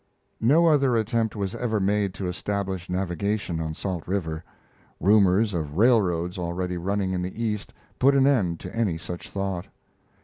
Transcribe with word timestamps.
]No 0.55 0.65
other 0.65 0.95
attempt 0.95 1.35
was 1.35 1.53
ever 1.53 1.79
made 1.79 2.15
to 2.15 2.27
establish 2.27 2.89
navigation 2.89 3.59
on 3.59 3.75
Salt 3.75 4.07
River. 4.07 4.43
Rumors 4.99 5.53
of 5.53 5.77
railroads 5.77 6.39
already 6.39 6.75
running 6.75 7.11
in 7.13 7.21
the 7.21 7.43
East 7.43 7.71
put 7.99 8.15
an 8.15 8.25
end 8.25 8.59
to 8.61 8.75
any 8.75 8.97
such 8.97 9.29
thought. 9.29 9.67